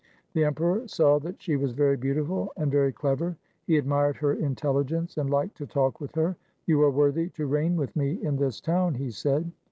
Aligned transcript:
The 0.33 0.45
emperor 0.45 0.87
saw 0.87 1.19
that 1.19 1.39
she 1.43 1.55
was 1.55 1.73
very 1.73 1.95
beautiful 1.95 2.51
and 2.57 2.71
very 2.71 2.91
clever. 2.91 3.37
He 3.67 3.77
admired 3.77 4.15
her 4.17 4.33
intelligence 4.33 5.15
and 5.15 5.29
liked 5.29 5.55
to 5.57 5.67
talk 5.67 6.01
with 6.01 6.15
her. 6.15 6.37
"You 6.65 6.81
are 6.81 6.89
worthy 6.89 7.29
to 7.29 7.45
reign 7.45 7.75
with 7.75 7.95
me 7.95 8.13
in 8.15 8.37
this 8.37 8.59
town," 8.61 8.95
he 8.95 9.11
said. 9.11 9.51